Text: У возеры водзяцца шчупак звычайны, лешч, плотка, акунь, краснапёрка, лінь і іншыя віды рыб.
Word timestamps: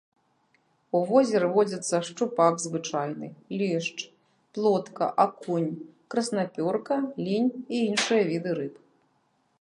У 0.99 1.01
возеры 1.09 1.47
водзяцца 1.57 1.95
шчупак 2.07 2.57
звычайны, 2.65 3.27
лешч, 3.59 3.97
плотка, 4.55 5.05
акунь, 5.27 5.71
краснапёрка, 6.15 6.95
лінь 7.27 7.51
і 7.73 7.83
іншыя 7.89 8.23
віды 8.33 8.51
рыб. 8.63 8.75